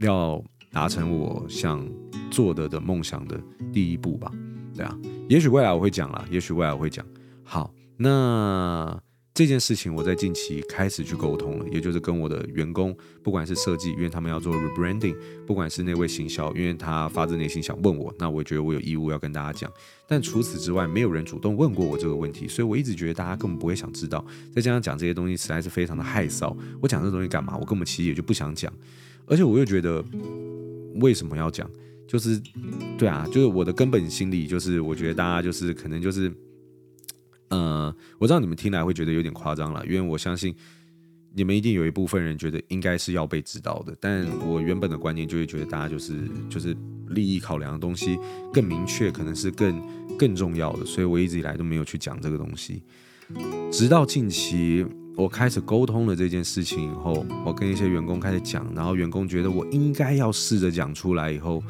[0.00, 1.82] 要达成我想
[2.30, 3.40] 做的的梦想的
[3.72, 4.30] 第一步吧。
[4.76, 4.98] 对啊，
[5.30, 7.06] 也许未来我会讲啦，也许未来我会讲。
[7.42, 7.72] 好。
[7.96, 9.00] 那
[9.32, 15.14] 这件事情我在近期开始去沟通了，也就是跟我的员工，不管是设计，因为他们要做 rebranding，
[15.46, 19.70] 不管是那位行销，因为他发自内心想问我，那我觉得我有义务要跟大家讲。
[20.08, 24.24] 但除此之外，没有人主动问过我这个问题，所以我一直觉得大家根本不会想知道。
[24.54, 27.58] 再加上讲这些东西实在是非常的害臊，我讲这东西干嘛？
[27.58, 28.72] 我根本其实也就不想讲，
[29.26, 30.02] 而且我又觉得
[30.94, 31.70] 为什么要讲？
[32.08, 32.40] 就是
[32.96, 36.32] 对啊，就是我的根本心理就是我觉得大家就是可能就是。
[37.48, 40.54] 呃，我知道你们听来会觉得有点夸张了，因为我相信
[41.34, 46.76] 你们一定有一部分人觉得应该是要被知道的，但我原本的观念就会觉得大家就是就是
[47.08, 48.18] 利益考量的东西
[48.52, 49.80] 更明确，可能是更
[50.18, 52.82] 更重要的，所以我一直以来都没有去讲这个东西。
[53.70, 61.62] 直到近期我开始沟通了这件事情以后，我跟一些员工开始讲，然后员工觉得我应该要试着讲出来以后。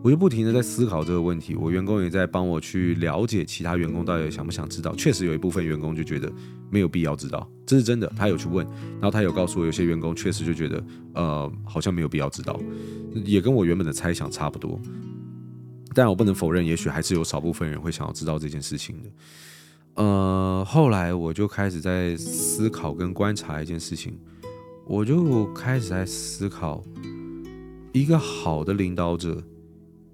[0.00, 4.94] 我就不停地在思考这个问题，我员工也在帮我去了解其他员工到底想不想知道。
[4.94, 6.32] 确实有一部分员工就觉得
[6.70, 8.10] 没有必要知道，这是真的。
[8.16, 10.84] 他有去问，然后他有告诉我，有些员工确实就觉得，
[11.14, 12.58] 呃，好像没有必要知道，
[13.24, 14.80] 也跟我原本的猜想差不多。
[15.94, 19.10] 但我不能否认，也许还是有少部分人会想要知道这件事情的。
[19.94, 24.16] 呃，后来我就开始在思考跟观察一件事情，
[24.86, 26.84] 我就开始在思考
[27.92, 29.42] 一个好的领导者。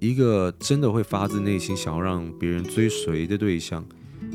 [0.01, 3.83] 一个真的会发自内心想要让别人追随的对象，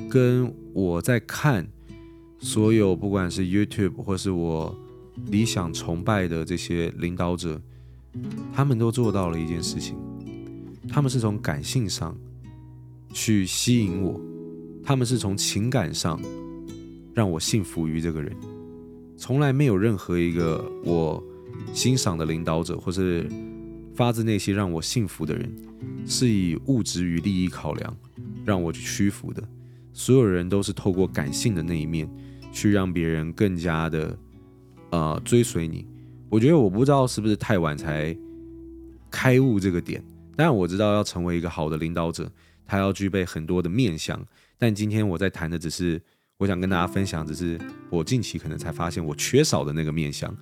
[0.09, 1.67] 跟我在看
[2.39, 4.75] 所有不管是 YouTube 或是我
[5.27, 7.61] 理想崇拜的这些领导者，
[8.51, 9.95] 他们都做到了一件事情，
[10.87, 12.17] 他们是从感性上
[13.13, 14.19] 去吸引我，
[14.83, 16.19] 他们是从情感上
[17.13, 18.35] 让我信服于这个人，
[19.17, 21.23] 从来没有任何一个我
[21.73, 23.29] 欣赏的领导者或是。
[23.99, 25.53] 发自内心让我幸福的人，
[26.05, 27.97] 是以物质与利益考量
[28.45, 29.43] 让我去屈服的。
[29.91, 32.09] 所有人都是透过感性的那一面，
[32.49, 34.17] 去让别人更加的
[34.91, 35.85] 呃追随你。
[36.29, 38.15] 我觉得我不知道是不是太晚才
[39.11, 40.01] 开悟这个点，
[40.33, 42.31] 但我知道要成为一个好的领导者，
[42.65, 44.25] 他要具备很多的面相。
[44.57, 46.01] 但今天我在谈的只是，
[46.37, 47.59] 我想跟大家分享，只是
[47.89, 50.33] 我近期可能才发现我缺少的那个面相。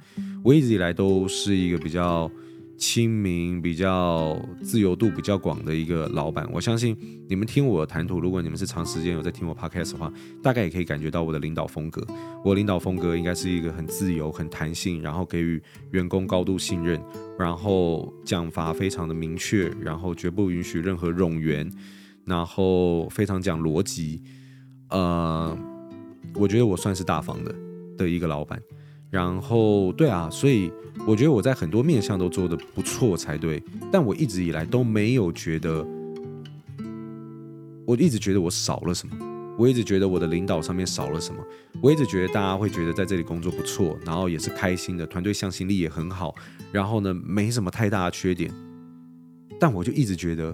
[0.43, 2.31] 我一直以来都是一个比较。
[2.77, 6.95] 亲民、比较自由度比较广的一个老板，我相信
[7.27, 10.13] 你们听我谈吐，如果你们是长时间有在听我 podcast 的话，
[10.43, 12.05] 大概也可以感觉到我的领导风格。
[12.45, 15.61] 我领导风格应该是一个很自由、很弹性，然后给予
[15.91, 17.01] 员工高度信任，
[17.39, 21.67] 然后讲法非常的明确，然后绝不允许任何冗员，
[22.25, 24.21] 然后非常讲逻辑。
[24.89, 25.57] 呃，
[26.35, 27.55] 我觉得我算是大方的
[27.97, 28.61] 的一个老板。
[29.09, 30.69] 然后，对啊，所以
[31.07, 35.85] 我觉得我在很多面向都做得不错才对，但我一直以来都没有觉得，
[37.85, 39.15] 我一直觉得我少了什么，
[39.57, 41.41] 我一直觉得我的领导上面少了什么，
[41.81, 46.35] 我一直觉得大家会觉得在这里工作不错，然后也是开心的，团队向心力也很好，
[46.73, 48.51] 然后呢，没什么太大的缺点，
[49.57, 50.53] 但我就一直觉得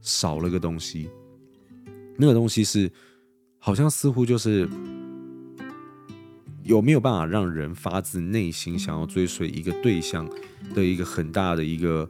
[0.00, 1.10] 少了个东西，
[2.16, 2.88] 那个东西是
[3.58, 4.68] 好像似乎就是。
[6.68, 10.28] 有没有办法让人发自内心想要追随一个对象
[10.74, 12.06] 的一个很大的一个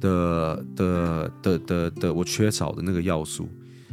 [0.00, 3.48] 的的的的的我缺少的那个要素？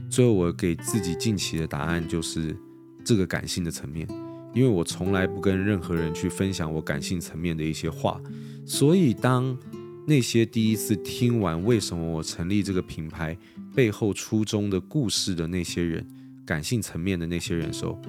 [0.07, 2.55] 最后我给自己近期的答案就是
[3.03, 4.07] 这个感性的层面，
[4.53, 8.21] 因为我从来不跟任何人去分享我感性层面的一些话，
[8.67, 9.57] 所以当
[10.05, 13.35] 那些第一次听完为什么我成立这个品牌
[13.73, 16.07] 背后初衷的故事的那些人，
[16.45, 17.99] 感性层面的那些人时候。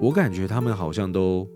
[0.00, 1.48] 我感觉他们好像都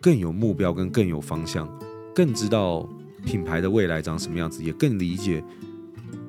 [0.00, 1.68] 更有目标，跟更有方向，
[2.14, 2.88] 更知道
[3.26, 5.44] 品牌的未来长什么样子，也更理解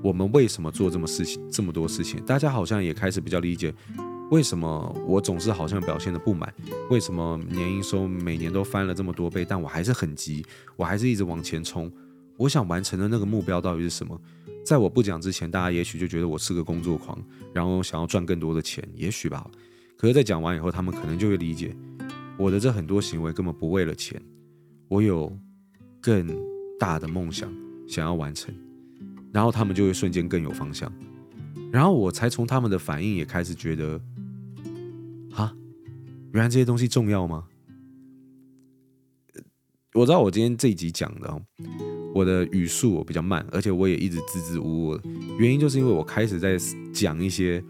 [0.02, 2.20] 我们为什么做这么事情这么多事情？
[2.26, 3.74] 大家好像也开始比较理解，
[4.30, 6.54] 为什么我总是好像表现得不满？
[6.89, 11.89] 为什么年营收每年都翻了这么多倍，但我还是很急，我还是一直往前冲。
[12.36, 14.20] 我想完成的那个目标到底是什么？
[14.66, 17.18] 在我不讲之前，大家也许就觉得我是个工作狂，
[17.54, 19.50] 然后想要赚更多的钱，也许吧。
[20.04, 21.74] 可是，在讲完以后，他们可能就会理解
[22.38, 24.22] 我的这很多行为根本不为了钱，
[24.89, 25.32] 我有
[26.02, 26.28] 更
[26.78, 27.50] 大的梦想
[27.88, 28.54] 想要完成。
[29.32, 30.92] 然后他们就会瞬间更有方向，
[31.72, 33.98] 然后我才从他们的反应也开始觉得，
[35.32, 35.56] 哈，
[36.34, 37.46] 原来这些东西重要吗？
[39.94, 41.42] 我知道我今天这一集讲的，
[42.13, 45.00] 我的语速比较慢，而且我也一直支支吾吾，
[45.39, 46.58] 原因就是因为我开始在
[46.92, 47.63] 讲一些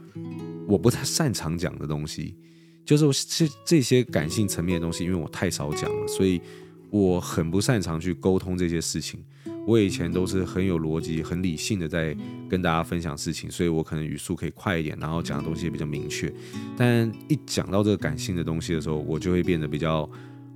[0.67, 2.35] 我不太擅长讲的东西，
[2.85, 6.41] 就是这这些感性层面的东西，因为我太少讲了，所以
[6.89, 9.23] 我很不擅长去沟通这些事情。
[9.65, 12.13] 我以前都是很有逻辑、很理性的在
[12.49, 16.29] 跟大家分享事情，所以我可能语速可以快一点，然后讲的东西也比较明确。
[16.75, 20.09] 但一讲到这个感性的东西的时候，我就会变得比较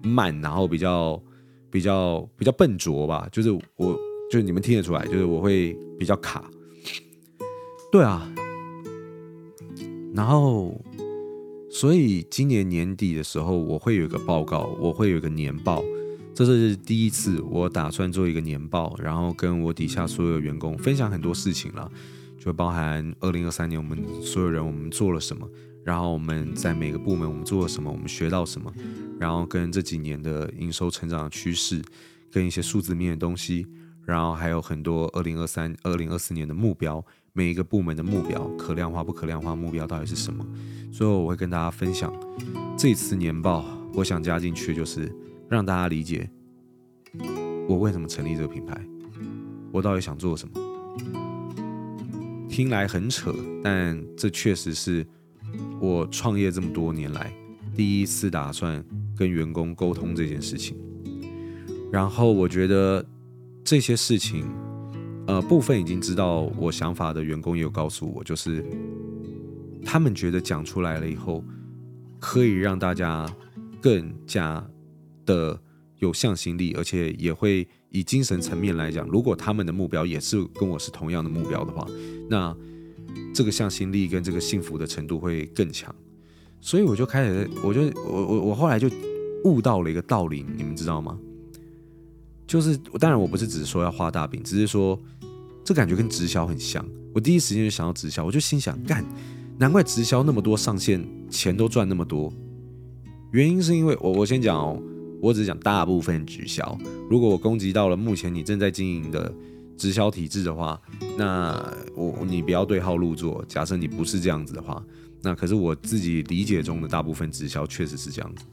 [0.03, 1.21] 慢，然后比较
[1.71, 3.29] 比较比较笨拙吧。
[3.31, 3.97] 就是我，
[4.29, 6.43] 就是你们听得出来，就是我会比较卡。
[7.89, 8.29] 对啊，
[10.13, 10.79] 然后
[11.69, 15.83] 所以今年年底的时候，我会有一个报告，我会有一个年报。
[16.33, 21.91] 这是第一次，我打算做一个年报，然后跟我底下所有员工分享很多事情了，
[22.37, 25.49] 就包含二零二三年我们所有人我们做了什么，
[25.83, 28.71] 然后我们在每个部门我们做了什么，我们学到什么，
[29.19, 31.81] 然后跟这几年的营收成长的趋势，
[32.31, 33.65] 跟一些数字面的东西，
[34.05, 37.03] 然后还有很多二零二三、二零二四年的目标，
[37.37, 40.43] 每一个部门的目标，可量化不可量化目标到底是什么？
[40.91, 42.11] 所以我会跟大家分享
[42.75, 45.09] 这次年报，我想加进去就是。
[45.49, 46.29] 让大家理解
[47.69, 48.77] 我为什么成立这个品牌，
[49.71, 50.59] 我到底想做什么。
[52.49, 55.07] 听来很扯，但这确实是
[55.79, 57.31] 我创业这么多年来
[57.77, 58.83] 第一次打算
[59.15, 60.77] 跟员工沟通这件事情。
[61.93, 63.05] 然后我觉得
[63.63, 64.45] 这些事情，
[65.27, 68.65] 呃，部分已经知道我想法的员工也有告诉我，就是
[69.85, 71.43] 他们觉得讲出来了以后，
[72.19, 73.31] 可以让大家
[73.81, 74.67] 更加。
[75.27, 75.59] 的
[75.99, 81.85] 有向心力，而且也会以精神层面来讲，如果他们的目标也是跟我是同样的目标的话，
[82.29, 82.55] 那
[83.33, 85.93] 这个向心力跟这个幸福的程度会更强。
[86.61, 88.89] 所以我就开始，我就我我我后来就
[89.43, 91.19] 悟到了一个道理，你们知道吗？
[92.47, 94.97] 就是当然我不是只是说要画大饼，只是说
[95.67, 96.87] 这感觉跟直销很像。
[97.13, 99.03] 我第一时间就想到直销，我就心想干，
[99.57, 102.31] 难怪直销那么多上线钱都赚那么多，
[103.33, 104.81] 原因是因为我我先讲哦。
[105.19, 106.77] 我只讲大部分直销。
[107.09, 109.33] 如果我攻击到了目前你正在经营的
[109.75, 110.79] 直销体制的话，
[111.17, 111.61] 那
[111.95, 113.43] 我你不要对号入座。
[113.45, 114.81] 假设你不是这样子的话，
[115.21, 118.45] 那可是我自己理解中的大部分直销确实是这样子，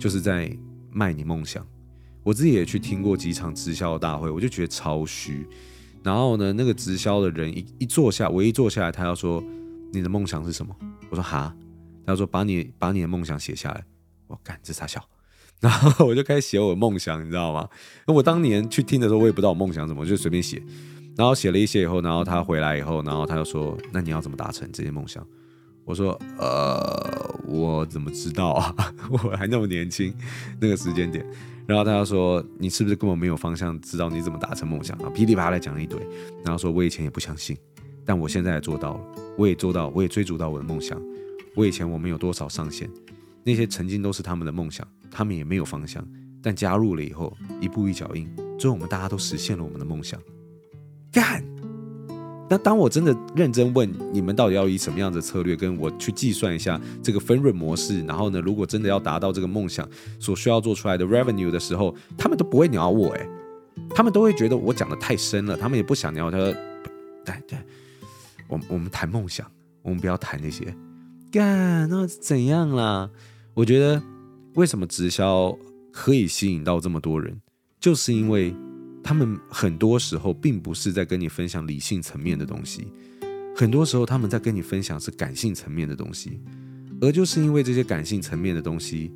[0.00, 0.50] 就是在
[0.90, 1.64] 卖你梦想。
[2.24, 5.46] 我自己也去听过几场直销大会，我就觉得超虚。
[6.06, 9.42] 然后呢，那个直销的人一一坐下，我一坐下来，他要说
[9.92, 10.72] 你的梦想是什么？
[11.10, 11.52] 我说哈，
[12.06, 13.84] 他说把你把你的梦想写下来。
[14.28, 15.04] 我干，这傻笑？
[15.58, 17.68] 然后我就开始写我的梦想，你知道吗？
[18.06, 20.62] 那我当年去听的时候，我也不知道我梦想什么，我就随便写。
[21.16, 25.26] 然后写了一些以后，然后他回来以后，然后他就说：“那你要怎么达成这些梦想？”
[25.86, 28.74] 我说：“呃，我怎么知道啊？
[29.08, 30.12] 我还那么年轻，
[30.60, 31.24] 那个时间点。”
[31.66, 35.98] 然后他就说：“你是不是根本没有方向，知道你怎么达成梦想啊？”噼里啪啦讲了一堆，
[36.44, 37.56] 然后说：“我以前也不相信，
[38.04, 39.00] 但我现在也做到了，
[39.38, 41.00] 我也做到，我也追逐到我的梦想。
[41.54, 42.90] 我以前我们有多少上限？”
[43.44, 46.04] 那些曾经都是他们的梦想，他们也没有方向，
[46.42, 50.20] 但加入了以后，一步一脚印，最后我们大家都实现了我们的梦想。
[51.12, 51.44] 干！
[52.48, 59.88] 那当我真的认真问你们到底要以什么样的策略，跟我去计算一下这个分润模式，然后呢，如果真的要达到这个梦想
[60.20, 63.28] 所需要做出来的 revenue 的时候，他们都不会鸟我诶，
[63.90, 66.52] 他们都会觉得我讲的太深了，他们也不想鸟他说，
[67.24, 67.58] 对对，
[68.46, 69.44] 我我们谈梦想，
[69.82, 70.72] 我们不要谈那些。
[71.32, 73.10] 干，那怎样啦？
[73.54, 74.00] 我觉得
[74.54, 75.56] 为什么直销
[75.92, 77.40] 可以吸引到这么多人，
[77.80, 78.54] 就是因为
[79.06, 82.88] 他们很多时候并不是在跟你分享理性层面的东西，
[83.54, 86.40] 很多时候他们在跟你分享是感性层面的东西，
[87.00, 89.12] 而就是因为这些感性层面的东西，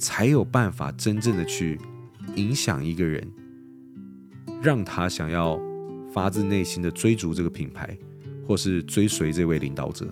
[0.00, 1.78] 才有办法真正的去
[2.34, 3.24] 影响一个人，
[4.60, 5.60] 让他想要
[6.12, 7.96] 发自内心的追逐这个品牌，
[8.44, 10.08] 或是追随这位领导者，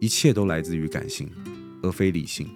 [0.00, 1.30] 一切都来自于感性，
[1.84, 2.48] 而非理性。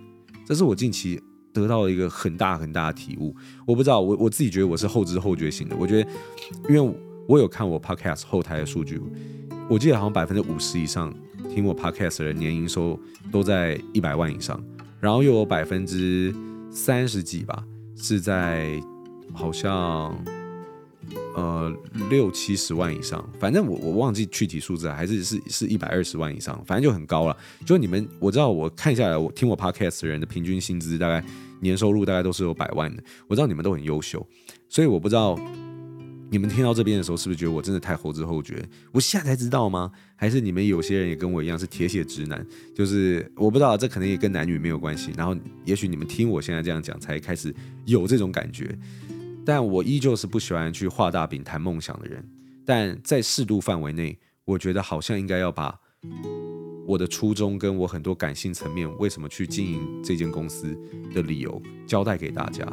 [0.45, 1.23] 这是我近期
[1.55, 3.35] 得到了一个很大很大的体悟。
[3.65, 5.75] 我不知道，我我自己觉得我是后知后觉型的。
[5.75, 6.11] 我觉得，
[6.69, 6.95] 因为
[7.27, 9.01] 我有看我 podcast 后台的数据，
[9.71, 11.15] 我记得好像百分之五十以上
[11.49, 12.99] 听我 podcast 的人年营收
[13.33, 14.63] 都在一百万以上，
[15.01, 16.35] 然后又有百分之
[16.71, 17.65] 三十几吧
[17.97, 18.81] 是在
[19.33, 20.15] 好像
[21.35, 21.73] 呃
[22.09, 27.37] 六七十万以上，反正我我忘记具体数字了，还是是是一百二十万以上，反正就很高了。
[27.67, 31.25] 就你们我知道，我看下来，我听我 podcast 的人的平均薪资大概
[31.61, 34.27] 年收入大概都是有百万的，我知道你们都很优秀，
[34.69, 35.39] 所以我不知道。
[36.31, 38.61] 你们听到这边的时候，是不是觉得我真的太后知后觉？
[38.91, 39.93] 我现在才知道吗？
[40.17, 42.45] 还是你们有些人也跟我一样是铁血直男？
[42.75, 45.13] 就是我不知道，这可能也跟男女没有关系。
[45.17, 47.55] 然后，也许你们听我现在这样讲，才开始
[47.85, 48.77] 有这种感觉。
[49.45, 52.25] 但我依旧是不喜欢去画大饼谈梦想的人。
[52.65, 55.79] 但在适度范围内，我觉得好像应该要把
[56.87, 60.77] 我的初衷跟我很多感性层面为什么去经营这间公司
[61.15, 62.67] 的理由交代给大家。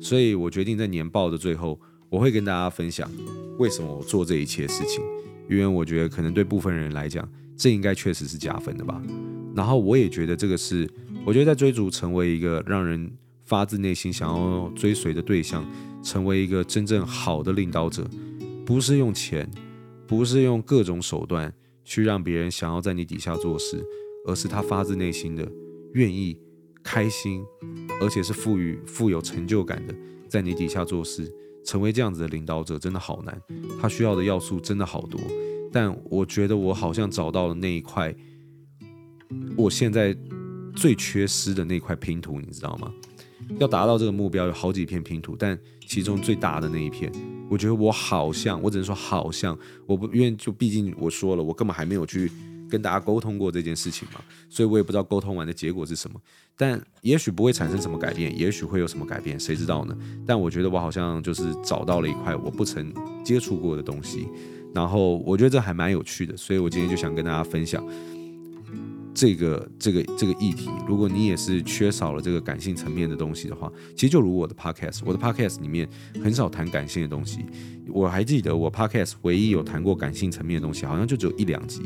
[0.00, 1.80] 所以我决定在年报的最后。
[2.08, 3.10] 我会跟大家分享
[3.58, 5.02] 为什么我做这一切事情，
[5.50, 9.02] 因为我觉得可能对部分人来讲，这应该确实是加分的吧。
[9.56, 10.88] 然后我也觉得这个是，
[11.26, 13.10] 我觉得在追逐成为一个让人
[13.46, 15.64] 发自内心想要追随的对象，
[16.02, 18.06] 成为一个真正好的领导者，
[18.66, 19.50] 不是用钱，
[20.06, 21.52] 不是用各种手段
[21.84, 23.82] 去让别人想要在你底下做事，
[24.26, 25.50] 而是他发自内心的
[25.94, 26.38] 愿意、
[26.82, 27.44] 开心，
[28.02, 29.94] 而且是富裕、富有成就感的，
[30.28, 31.32] 在你底下做事。
[31.64, 33.42] 成为这样子的领导者真的好难，
[33.80, 35.20] 他需要的要素真的好多，
[35.72, 38.14] 但我觉得我好像找到了那一块，
[39.56, 40.16] 我现在
[40.76, 42.92] 最缺失的那块拼图，你知道吗？
[43.58, 47.10] 要达到这个目标有好几片拼图，但其中最大的那一片，
[47.50, 52.30] 我觉得我好像，我只能说好像，我不因为就毕竟我说了，我根本还没有去。
[52.68, 56.20] 跟大家沟通过这件事情嘛，所以我也不知道沟通完的结果是什么，
[56.56, 59.96] 但也许不会产生什么改变，也许会有什么改变，谁知道呢？
[60.26, 62.92] 但我觉得我好像就是找到了一块我不曾
[63.24, 64.26] 接触过的东西，
[64.74, 67.86] 然后我觉得这还蛮有趣的，所以我今天就想跟大家分享。
[69.16, 75.88] 这个这个这个议题，如果你也是缺少了这个感性层面的东西的话，其实就如我的 podcast，我的 podcast 里面
[76.22, 77.46] 很少谈感性的东西。
[77.88, 81.80] 我还记得我 podcast 唯一有谈过感性层面的东西，好像就只有一两集，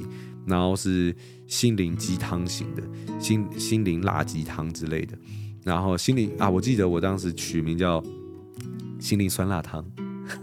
[0.44, 1.14] 然后是
[1.46, 2.82] 心灵鸡汤型的，
[3.20, 5.16] 心心灵辣鸡汤之类的。
[5.62, 8.02] 然后心灵啊，我记得我当时取名叫
[8.98, 9.84] 心灵酸辣汤。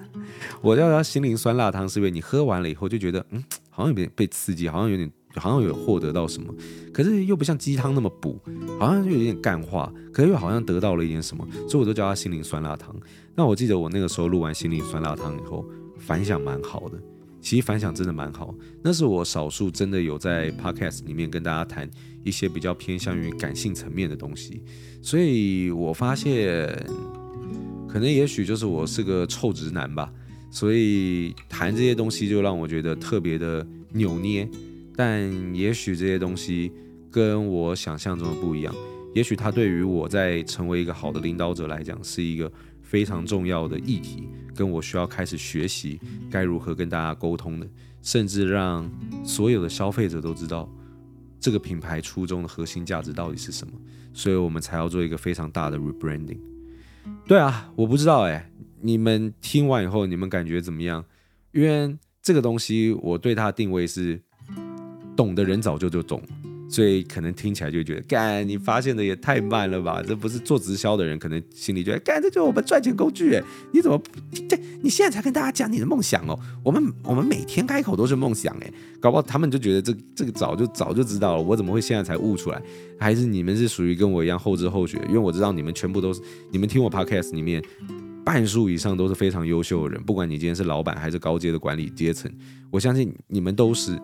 [0.61, 5.11] 我叫它心灵酸辣汤，是因为你喝完了以后就觉得，嗯，好像有点被刺激，好像有点。
[5.35, 6.53] 好像有获得到什么，
[6.91, 8.39] 可是又不像鸡汤那么补，
[8.79, 12.95] 好像又有点干话，可是又好像得到了一点什么，所以我都叫它心灵酸辣汤。
[13.35, 15.63] 那我记得我那个时候录完心灵酸辣汤以后，
[15.99, 16.97] 反响蛮好的，
[17.39, 18.53] 其实反响真的蛮好。
[18.81, 21.87] 那是我少数真的有在 podcast 里面跟大家谈
[22.23, 24.63] 一些比较偏向于感性层面的东西，
[25.03, 26.67] 所以我发现，
[27.87, 30.11] 可能也许就是我是个臭直男吧，
[30.49, 34.49] 所以谈这些东西就让我觉得特别的扭捏。
[34.97, 36.71] 但也许这些东西
[37.11, 38.73] 跟我想象中的不一样，
[39.13, 45.99] 也许它对于我在成为一个好的领导者来讲是一个非常重要的议题，跟我需要开始学习
[46.31, 47.67] 该如何跟大家沟通的，
[48.01, 48.89] 甚至让
[49.23, 50.67] 所有的消费者都知道
[51.39, 53.73] 这个品牌初衷的核心价值到底是什么，
[54.13, 56.39] 所以我们才要做一个非常大的 rebranding。
[57.27, 61.05] 对啊，我不知道哎，你们听完以后你们感觉怎么样？
[61.51, 64.23] 因为这个东西我对它的定位是。
[65.17, 66.21] 懂的人早就就懂，
[66.69, 70.03] 所以可能听起来就觉得，干你发现的也太慢了吧？
[70.07, 73.43] 这不是做直销的人，可能心里觉得，干这就是我们赚钱工具诶，
[73.73, 73.99] 你怎么
[74.47, 74.55] 这？
[74.81, 76.39] 你现在才跟大家讲你的梦想哦？
[76.63, 82.61] 我们我们每天开口都是梦想诶，搞不好他们就觉得这这个早就早就知道了，我怎么会现在才悟出来？
[82.99, 84.99] 还是你们是属于跟我一样后知后觉？
[85.07, 87.63] 因为我知道你们全部都是，你们听我 podcast 里面
[88.23, 92.31] 半数以上都是非常优秀的人，不管你今天是老板还是高阶的管理阶层，
[92.69, 93.97] 我相信你们都是。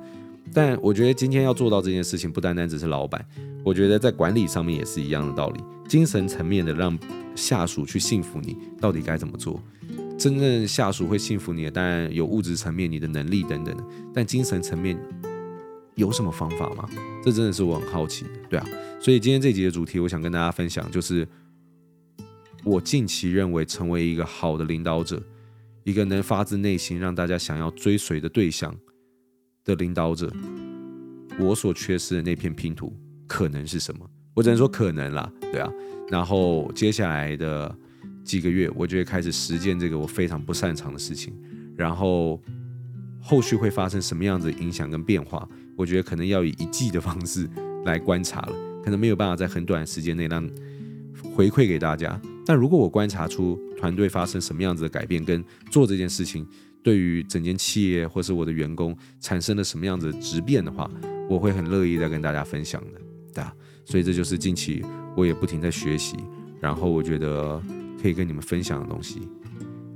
[0.54, 3.26] 但我觉得今天要做到这件事情，不单单只是老板，
[3.64, 5.64] 我觉得在管理上面也是一样的道理。
[5.88, 6.98] 精神层面的让
[7.36, 9.62] 下属去信服你，到底该怎么做？
[10.18, 13.84] 真正下属会信服你的，当然有物质层面、你的能力等等的。
[14.14, 14.98] 但精神层面
[15.96, 16.88] 有什么方法吗？
[17.24, 18.30] 这真的是我很好奇的。
[18.50, 18.66] 对啊，
[19.02, 21.28] 所以今天这集的主题，我想跟大家分享，就是
[22.64, 25.22] 我近期认为成为一个好的领导者，
[25.84, 28.74] 一个能发自内心让大家想要追随的对象。
[29.64, 30.32] 的领导者，
[31.40, 32.94] 我所缺失的那片拼图
[33.28, 34.10] 可能是什么？
[34.34, 35.72] 我只能说可能啦，对啊。
[36.10, 37.74] 然后接下来的
[38.24, 41.34] 几个月，我就会开始实践这个我非常不擅长的事情。
[41.78, 42.42] 然后
[43.22, 45.48] 后续会发生什么样子的影响跟变化？
[45.78, 47.50] 我觉得可能要以一季的方式
[47.86, 48.54] 来观察了，
[48.84, 50.48] 可能没有办法在很短的时间内让
[51.34, 52.20] 回馈给大家。
[52.46, 56.46] 但如果我观察出团队发生什么样子的改变，跟做这件事情。
[56.84, 60.90] 对于整间企业或是我的员工产生了什么样子的质变的话，
[61.30, 63.02] 我会很乐意再跟大家分享的，
[63.34, 63.54] 对啊，
[63.86, 64.84] 所以这就是近期
[65.16, 66.18] 我也不停在学习，
[66.60, 67.62] 然后我觉得
[68.02, 69.22] 可以跟你们分享的东西。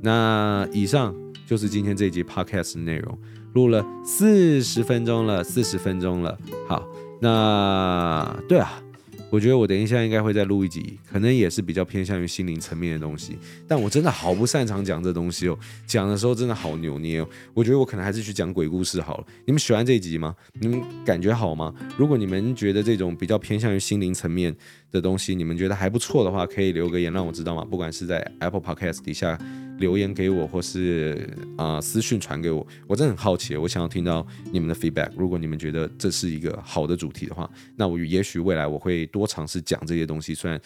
[0.02, 1.14] 那以上
[1.46, 3.20] 就是今天这一集 podcast 的内容，
[3.54, 6.38] 录了四十分钟了，四十分钟了。
[6.68, 6.88] 好，
[7.20, 8.82] 那对啊。
[9.30, 13.38] 我觉得我等一下应该会再录一集，可能也是比较偏向于心灵层面的东西。
[13.68, 17.30] 但我真的好不擅长讲这东西哦，讲的时候真的好扭捏哦。
[17.54, 19.28] 我觉得我可能还是去讲鬼故事好了。
[19.46, 20.34] 你们喜欢这一集吗？
[20.62, 21.74] 你们感觉好吗？
[21.98, 24.56] 如果你们觉得这种比较偏向于心灵层面
[24.92, 27.66] 的东西，你们觉得还不错的话，可以留个言让我知道吗？
[27.70, 29.38] 不管是在 Apple Podcast 底下。
[29.80, 35.12] 留言给我，或是啊、私讯传给我，我真的很好奇，我想要听到你们的 feedback。
[35.16, 40.34] 如果你们觉得这是一个好的主题的话，那我也许未来我会多尝试讲这些东西。
[40.34, 40.60] 虽然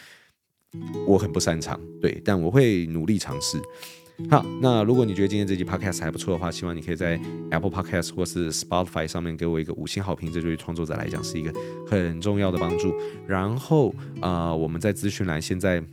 [1.05, 3.59] 我很不擅长，对，但我会努力尝试。
[4.29, 11.51] 好，那如果你觉得今天这集 podcast 还不错的话，希望你可以在 Apple Podcast 或是 Spotify 上面给我一个五星好评，这对于创作者来讲是一个
[11.87, 12.93] 很重要的帮助。
[13.27, 15.83] 然后啊、我们在资讯栏现在。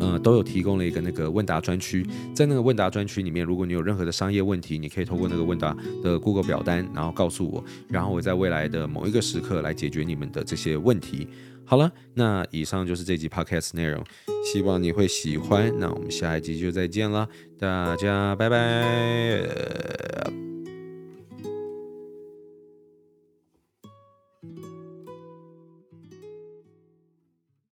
[0.00, 11.28] 呃，都有提供了一个那个问答专区，在那个问答专区里面，如果你有任何的商业问题，你可以透过那个问答的 Google 表单，然后告诉我，然后我在未来的某一个时刻来解决你们的这些问题。
[11.64, 14.02] 好了，那以上就是这集 Podcast 内容，
[14.44, 15.72] 希望你会喜欢。
[15.78, 20.55] 那我们下一集就再见了，大家拜拜。